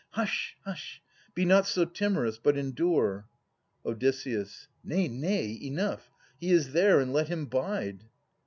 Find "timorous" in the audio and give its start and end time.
1.85-2.39